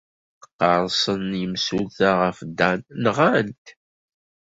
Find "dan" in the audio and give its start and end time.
2.57-2.81